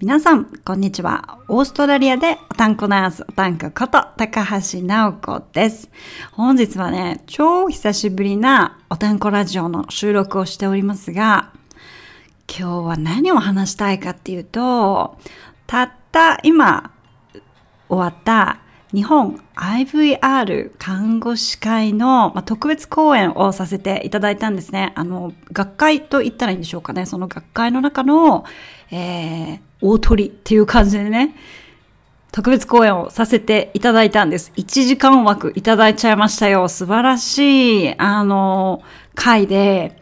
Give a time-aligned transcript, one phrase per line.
[0.00, 1.40] 皆さん、こんにちは。
[1.48, 5.90] オーストラリアでおたんこナース、おたんここと高橋直子です。
[6.30, 11.52] 本日はね、超久しぶりなおたんこラジオの収録をしておりますが、
[12.48, 15.18] 今日は何を話したいかっていうと、
[15.66, 16.92] たった今
[17.88, 18.60] 終わった
[18.94, 24.92] 日本 IVR 看護師会の、特別講演をさせていただいたんですね。
[24.94, 27.04] あの、学会と言ったらいいんでしょうかね。
[27.04, 28.44] その学会の中の、
[28.92, 31.34] えー、大鳥っていう感じでね、
[32.32, 34.52] 特別講演をさせていただいたんです。
[34.56, 36.68] 1時間枠いただいちゃいましたよ。
[36.68, 38.82] 素晴らしい、あの、
[39.14, 40.00] 会で、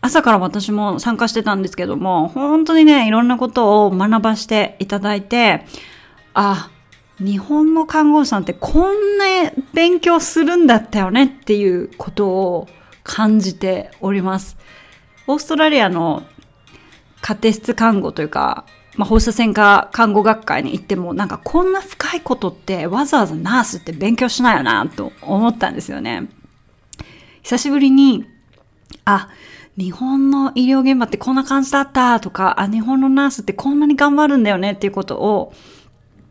[0.00, 5.66] 朝から私も参加してたんですけども、本当にね、いろんなことを学ばしていただいて、
[6.34, 6.70] あ、
[7.18, 9.24] 日本の看護師さんってこんな
[9.72, 12.68] 勉強するんだったよねっていうことを
[13.02, 14.56] 感じております。
[15.26, 16.22] オーストラリアの
[17.22, 18.64] 家庭室看護というか、
[18.96, 26.28] まあ、放射線科看護学会に行ってもなんかこんな深いことってわざわざナースって勉強しないよなと思ったんですよね。
[27.42, 28.26] 久しぶりに、
[29.04, 29.28] あ、
[29.76, 35.52] 日本の医療現場ってこんな感じだったとか、あ、日本のナースってこんなに頑張るんだよねっていうことを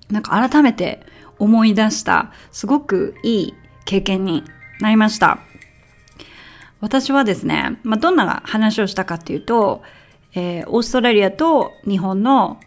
[0.10, 1.06] なんか改めて
[1.38, 3.54] 思い出した、すごくいい
[3.86, 4.44] 経験に
[4.82, 5.40] なりました。
[6.82, 9.84] 私はですね、まあ、どんな話をしたかっていうと、
[10.36, 12.60] えー、オーストラリアと日本の、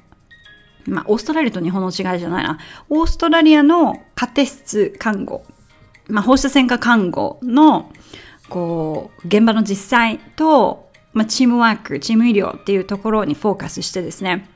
[0.86, 5.44] まあ、オーストラリアと日本の違いじゃないな、オーストラリアの家庭室看護、
[6.08, 7.92] まあ、放射線科看護の、
[8.48, 14.48] こう、現場の実際と、まあ、チームワーク、チーム医療っていうところにフォーカスしてですね、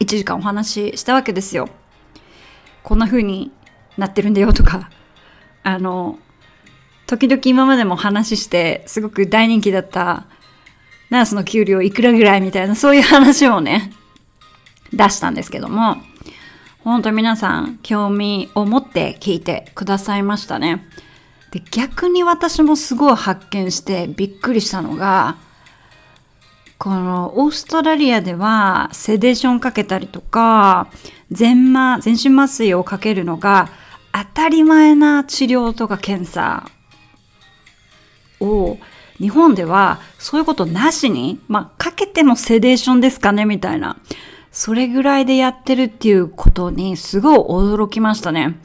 [0.00, 1.68] 1時間お話ししたわけですよ。
[2.82, 3.52] こんな風に
[3.98, 4.88] なってるんだよとか、
[5.62, 6.18] あの、
[7.06, 10.26] 時々今までも話してすごく大人気だった
[11.10, 13.92] ナースの給料いくらぐらいみたいなそういう話をね、
[14.92, 15.96] 出したんですけども、
[16.82, 20.86] 本当皆さん興味を持って聞いてくださいましたね。
[21.50, 25.36] で、逆に私もすごい発見してびっくりしたのが、
[26.78, 30.88] このオーストラリアではセデーションかけたりとか、
[31.30, 33.68] 全麻、全身麻酔をかけるのが
[34.12, 36.70] 当たり前な治療とか検査
[38.40, 38.78] を
[39.20, 43.98] 日本ではそういうことなしに、まあ、かけてもセデーションですかねみたいな。
[44.50, 48.56] それぐらいでやってるっていうことにすごい驚きましたね。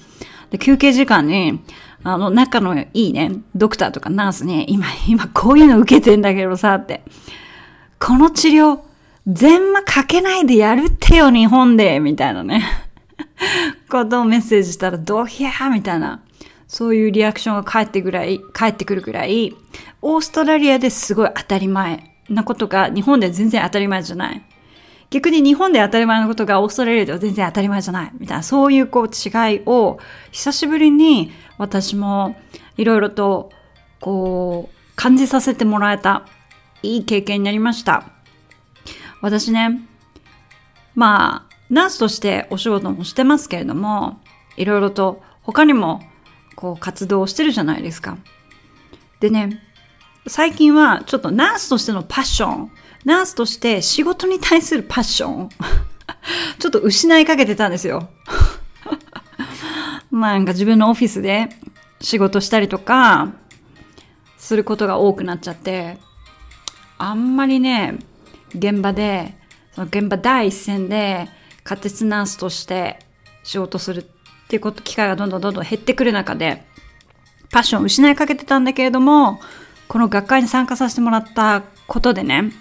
[0.50, 1.62] で休憩時間に、
[2.04, 7.04] あの、仲のいいね、ドクターとかナースに、今、今こういうの受けてんだけどさ、って。
[8.00, 8.80] この治療、
[9.28, 12.64] 全麻かけないでやるってよ、日本で、みたいなね。
[13.90, 16.22] ことをメッセージしたら、ドヒャーみたいな。
[16.68, 19.56] そういうリアクションが返ってぐらい、返ってくるぐらい、
[20.02, 24.42] オーストラリアですごい当たり前なことが日本で全然当たり前じゃない。
[25.12, 28.12] 逆に日本で当たり前のことがオーストラリアでは全然当たり前じゃない。
[28.20, 30.00] みたいな、そういうこう違いを
[30.32, 32.36] 久しぶりに私も
[32.78, 33.52] いろいろと
[34.02, 36.26] こう感じさせてもらえた
[36.82, 38.10] いい経験になりました。
[39.22, 39.88] 私ね、
[40.94, 44.20] まあ、ナースとしてお仕事もしてますけれども、
[44.58, 46.02] いろいろと他にも
[46.56, 48.18] こう活動してるじゃないですか。
[49.20, 49.62] でね、
[50.28, 52.72] 最近はちょっとナースとしてのパッション、
[53.04, 55.50] ナースとして仕事に対するパッション、
[56.60, 58.10] ちょっと失いかけてたんですよ。
[60.10, 61.50] まあなんか自分のオフィスで
[62.02, 63.34] 仕事したりとか、
[64.38, 65.98] することが多くなっちゃって、
[66.98, 68.00] あんまりね、
[68.54, 69.38] 現場で、
[69.74, 71.28] その現場第一線で、
[71.64, 73.00] 家庭ナースとして
[73.44, 74.08] 仕事する
[74.46, 76.66] っていうこと、機会がどんどんどんどん減ってくる中で、
[77.52, 79.40] パッションを失いかけてたんだけれども、
[79.88, 82.52] この学会に参加させてもらったことでね、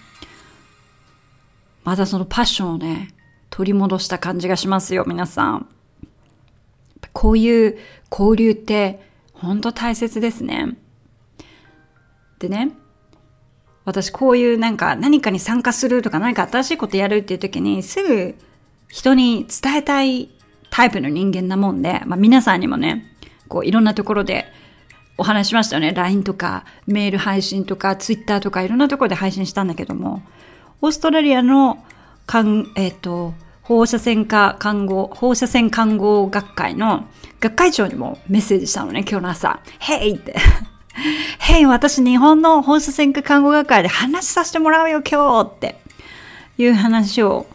[1.84, 3.14] またそのパッションをね、
[3.50, 5.68] 取り戻した感じがしますよ、皆さん。
[7.12, 7.78] こういう
[8.10, 9.00] 交流って
[9.32, 10.76] 本当大切ですね。
[12.38, 12.72] でね、
[13.84, 18.34] 私こういうなんか何かに参加するとか何か新しいことやるっていう時にすぐ
[18.88, 20.30] 人に伝えたい
[20.74, 23.06] タイプの人間なもんで、まあ皆さんにもね、
[23.46, 24.46] こういろんなところで
[25.16, 25.92] お話しましたよね。
[25.92, 30.24] LINE とかメール配信とか Twitter とかいろんなところで配信したんだけども、
[30.80, 31.84] オーストラリアの
[32.26, 37.06] かん、えっ、ー、と、放射線科看護、放射線看護学会の
[37.38, 39.60] 学会長にもメッセージしたのね、今日の朝。
[39.78, 40.34] ヘイって。
[41.38, 45.78] ヘイ、私日本の放射線科看護学会で話させてもらうよ、今日って
[46.58, 47.46] いう話を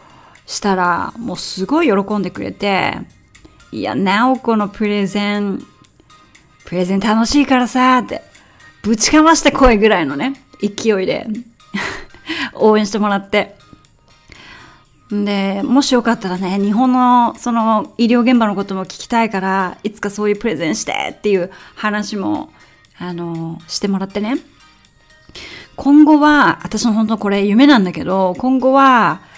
[0.50, 2.98] したら、もうすごい喜んでくれて、
[3.72, 5.64] いや、なおこのプレゼン、
[6.66, 8.24] プレゼン楽しいからさ、って、
[8.82, 11.28] ぶちかましてこいぐらいのね、勢いで
[12.56, 13.58] 応援してもらって。
[15.12, 22.52] で、もしよかったらね、日本のその医療現場のことも聞きたいから、いつかそういうプレゼンしてっていう話も、
[22.98, 24.38] あの、してもらってね。
[25.76, 29.29] 今後は、私の本当これ夢なんだけど、今後は、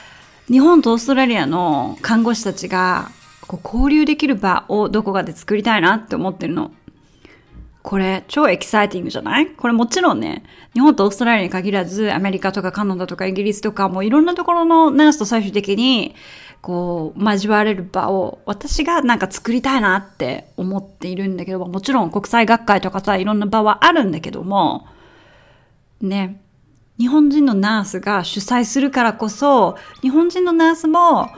[0.51, 3.09] 日本とオーストラリアの看護師たちが、
[3.47, 6.71] こう交流できる場をどこかで作りたいなって思ってるの。
[7.81, 9.47] これ超エキサイティングじゃない？
[9.47, 10.43] これもちろんね、
[10.73, 16.15] 日本とオーストラリアに限らず、アメリカとかカナダとかイギリスとか、もういろんなところのナースと最終的に、
[16.61, 24.85] こう、交われる場を私がなんか作りたいなって思っているんだけど、もちろん国際学会とかさ、いろんな場はあるんだけども、
[26.01, 26.41] ね、
[27.01, 31.31] 日本人のナースが主催するからこそ、日本人のナースも、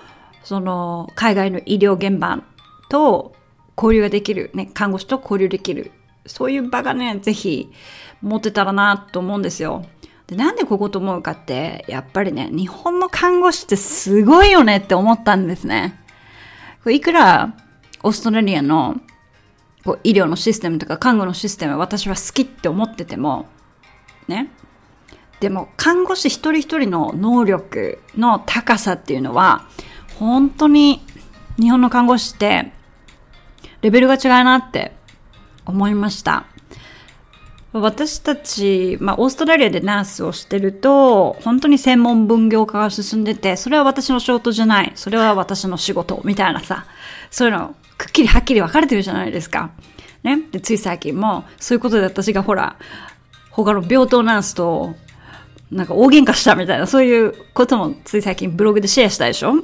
[0.43, 2.43] その、海外の医療現場
[2.89, 3.33] と
[3.77, 5.93] 交流ができる、ね、看護師と交流できる
[6.25, 7.71] そういう場がね、ぜひ
[8.21, 9.85] 持ってたらなと思うんですよ。
[10.27, 15.97] でなんでここと思うかって、やっぱりね、日本の看護師ってすごいよねって思ったんですね。
[16.89, 17.55] いくら
[18.03, 18.97] オーストラリアの
[19.85, 23.45] こう医療のシステムとか看護のシステム私は好きって思ってても、
[24.27, 24.51] ね。
[25.43, 29.67] でも看護師一人一人の能力の高さっていうのは、
[30.17, 31.01] 本当に
[31.59, 32.71] 日本の看護師って
[33.81, 34.93] レベルが違うなって
[35.65, 36.45] 思いました。
[37.73, 44.93] 私たち、まあ、オーストラリアでナースをしてると、本当に専門分業化が進んでて、それは私の仕事じゃない。
[44.95, 46.85] それは私の仕事、みたいなさ、
[47.29, 49.71] そういうの、くっきりはっきり分かれてるじゃないですか。
[50.23, 50.39] ね。
[50.53, 52.77] で、つい最近も、そういうことで私がほら、
[53.51, 54.95] 他の病棟ナースと、
[55.73, 59.55] なんか大喧嘩したみたいな、そういうこともつい最近ブログでシェアしたでしょ？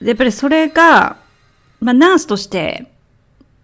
[0.00, 1.18] で、やっぱりそれが、
[1.80, 2.92] まあ、ナースとして、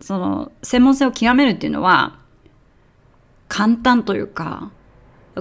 [0.01, 2.19] その、専門性を極めるっていうのは、
[3.49, 4.71] 簡単というか、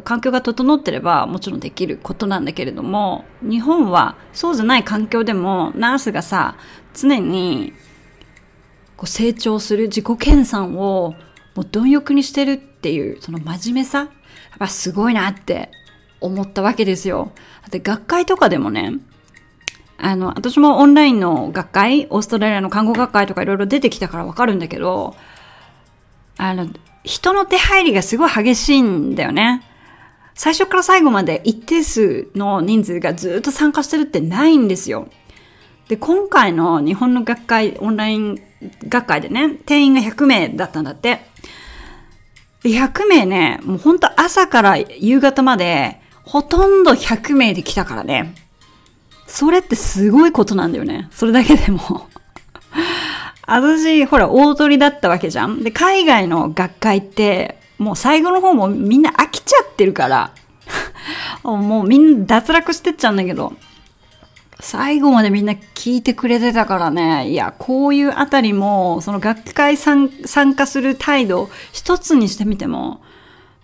[0.04, 6.56] 環境が整ってればもちろんできることなんだけれども、日本はそうじゃない環境でも、ナースがさ、
[6.94, 7.74] 常に
[8.96, 11.16] こう成長する自己研鑽を
[11.56, 14.10] もう貪欲にしてるっていう、その真面目さ、
[14.62, 15.72] やっぱすごいなって
[16.20, 17.32] 思ったわけですよ。
[17.72, 18.94] で、学会とかでもね、
[19.98, 25.16] あの、私もオンラインの学会、オーストラリアの看護学会とかいろいろ出てきたからわかるんだけど、
[26.38, 26.68] あの、
[27.04, 29.64] 人の手入りがすごい激しいんだよね。
[30.36, 35.08] 最初から最後まで一定数の人数がずっと参加してるってないんですよ。
[35.88, 38.40] で、今回の日本の学会、オンライン
[38.88, 41.31] 学会でね、定員が100名だったんだって。
[42.64, 48.36] 100名ね、もうほんと朝から夕方まで、ほとんど100名で来たからね。
[49.28, 51.08] それってすごいことなんだよね。
[51.12, 52.08] それだけでも
[53.48, 55.64] 私、ほら、大鳥だったわけじゃん。
[55.64, 60.32] で、海外の学会って、もう最後の方もみんな飽きちゃってるから、
[61.44, 63.54] もうみんな脱落してっちゃうんだけど、
[64.62, 70.10] 最後までみんな聞いてくれてたからね、いや、こういうあたりも、その学会参
[70.56, 73.02] 加する態度一つにしてみても、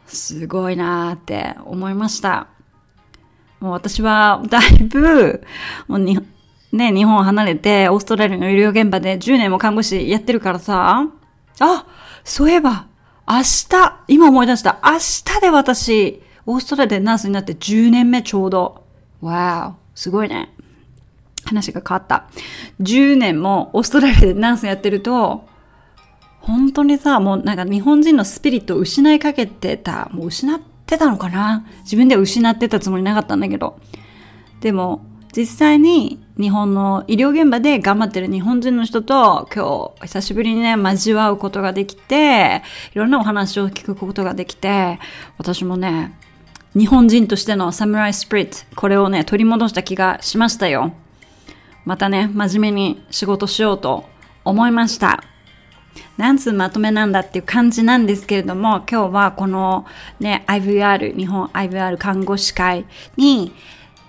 [0.08, 2.48] すごいなーって思いました。
[3.60, 5.44] もう私はだいぶ、
[5.88, 6.20] もうに、
[6.72, 11.08] ね、日本を離れて、オーストラリアの医療現場で10年も看護師やってるからさ、
[11.60, 11.86] あ、
[12.24, 12.88] そういえば、
[13.28, 18.84] 明日、今思い出した、明日で私、オーストラリアでナースになって10年目ちょうど。
[19.22, 20.54] わーすごいね。
[21.48, 22.28] 話が変わった。
[22.82, 25.48] 10年もオーストラリアでナースやってると、
[26.42, 31.66] 本当にさ、もうなんか日本人のスピリットを失いかけてた、もう失ってたのかな？
[31.84, 33.80] 自分では失ってたつもりなかったんだけど。
[34.62, 35.06] でも、
[35.36, 42.64] 実際に日本の医療現場で頑張ってる日本人の人と今日久しぶりにね、交わうことができて、
[42.96, 45.00] いろんなお話を聞くことができて、
[45.38, 46.18] 私もね、
[46.76, 50.94] 日本人としてのサムライスプリット、これをね、取り戻した気がしましたよ。
[51.88, 54.04] またね、真面目に仕事しようと
[54.44, 55.24] 思いました。
[56.18, 59.86] 何通まとめなんだっていう感じなんですけれども、今日はこの
[60.20, 63.54] ね、IVR、日本 IVR 看護師会に、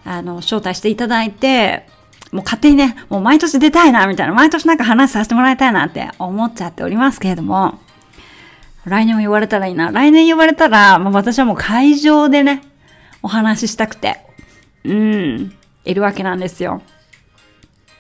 [0.04, 1.86] あの、招待していただいて、
[2.32, 7.78] もう勝手にね、もう毎年出たいな、みたいな、毎年なんか話させてもらいたいなって思っちゃっておりますけれども、
[8.86, 9.92] 来年も言われたらいいな。
[9.92, 12.60] 来年言われたら、まあ、私はもう会場でね、
[13.22, 14.18] お話ししたくて、
[14.82, 15.54] うん、
[15.84, 16.82] いるわけなんですよ。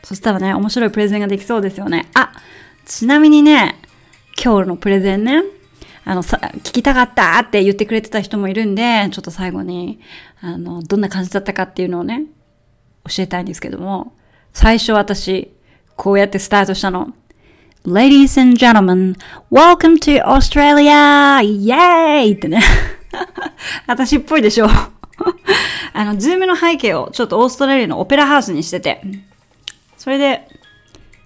[0.08, 2.08] そしたらね、面白いプレゼンができそうですよね。
[2.14, 2.32] あ、
[2.86, 3.78] ちなみにね、
[4.42, 5.42] 今日のプレゼンね、
[6.06, 10.00] あの、さ、聞きたかったって言ってくれてた人もいるんで、ちょっと最後に、
[10.40, 12.22] あの、どんな感じだったかっていうのをね、
[13.06, 14.14] 教えたいんですけども、
[14.54, 15.52] 最初私、
[15.94, 17.12] こうやってスタートしたの。
[17.84, 19.14] Ladies and gentlemen,
[19.52, 21.42] welcome to Australia!
[21.42, 22.62] イェーイってね。
[23.86, 24.90] 私っぽいでしょあ
[25.92, 29.02] あの、ズームの背景をちょっとオーストラリアのオペラハウスにしてて、
[30.08, 30.48] それで、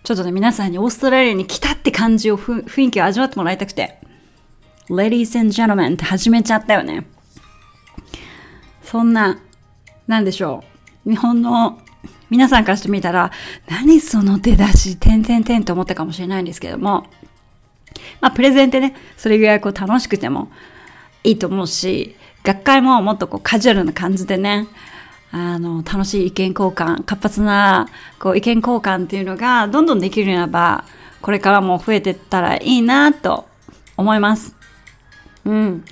[0.02, 4.00] ちょっとね、皆さんにオーストラリアに来たって感じを、雰囲気を味わってもらいたくて、
[4.90, 7.06] Ladies and Gentlemen って始めちゃったよね。
[8.82, 9.38] そんな、
[10.08, 10.64] なんでしょ
[11.06, 11.10] う。
[11.10, 11.78] 日本の
[12.28, 13.30] 皆さんからしてみたら、
[13.70, 17.06] 何その出だし、てんてんてんと思ったかもしれないんですけども、
[18.20, 20.50] まあ、プレゼンってね、それぐらいこう楽しくても
[21.22, 24.66] いいと思うし、学会ももっとこうカジュアルな感じでね、
[25.32, 30.84] あの、楽しい意見交換、活発なこう意見交換っていうのがどんどんできるならば、
[31.22, 33.46] これからも増えていったらいいなと
[33.96, 34.54] 思います。
[35.44, 35.84] うん。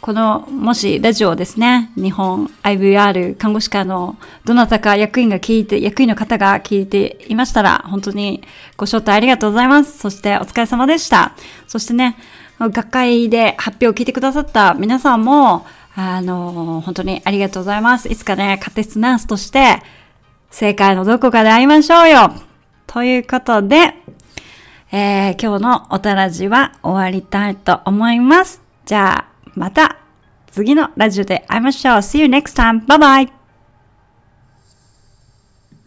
[0.00, 8.42] この、もしラジオですね、日本 IVR 看護師科のどなたか役員が聞いて、役員の方が聞いていましたら、本当に
[8.76, 9.98] ご招待ありがとうございます。
[9.98, 11.32] そしてお疲れ様でした。
[11.66, 12.16] そしてね、
[12.60, 15.66] 学会で発表を聞いてくださった皆さんも、
[16.00, 18.08] あの、本当にありがとうございます。
[18.08, 19.82] いつかね、カテスナースとして、
[20.48, 22.32] 世界のどこかで会いましょうよ
[22.86, 23.94] ということで、
[24.92, 28.62] えー、今日のおたらじは終わりたいと思います。
[28.86, 29.98] じゃあ、また
[30.46, 31.96] 次のラジオで会いましょう。
[31.96, 32.86] See you next time.
[32.86, 33.37] Bye bye!